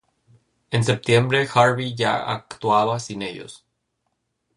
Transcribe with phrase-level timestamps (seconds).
[0.71, 3.63] En septiembre, Harvey ya actuaba sin ellos.